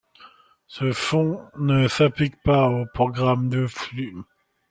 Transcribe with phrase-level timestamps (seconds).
[0.65, 4.15] Ce fond ne s'applique pas aux programmes de flux.